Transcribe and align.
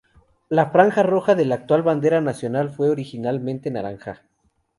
La 0.49 0.71
franja 0.71 1.03
roja 1.03 1.35
de 1.35 1.45
la 1.45 1.53
actual 1.53 1.83
bandera 1.83 2.21
nacional 2.21 2.71
fue 2.71 2.89
originalmente 2.89 3.69
naranja. 3.69 4.23